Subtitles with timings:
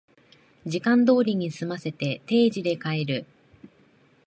[0.65, 3.27] 時間通りに済ませて定時で帰る